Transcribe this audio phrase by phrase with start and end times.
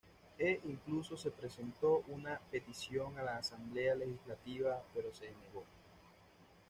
[0.39, 5.63] He incluso se presentó una petición a la Asamblea Legislativa pero se denegó.